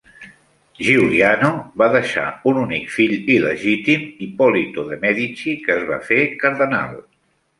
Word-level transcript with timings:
Giuliano 0.85 1.49
va 1.81 1.89
deixar 1.95 2.23
un 2.51 2.57
únic 2.61 2.87
fill 2.95 3.13
il·legítim, 3.35 4.09
Ippolito 4.29 4.87
de' 4.89 4.99
Medici, 5.05 5.53
que 5.67 5.75
es 5.83 5.87
va 5.93 6.03
fer 6.11 6.21
cardenal. 6.45 6.99